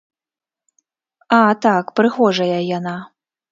А, 1.41 1.43
так, 1.67 1.93
прыгожая 2.01 2.59
яна. 2.77 2.99